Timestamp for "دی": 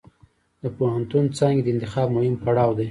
2.75-2.79